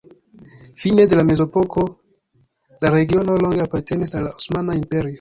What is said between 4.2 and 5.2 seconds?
al la Osmana Imperio.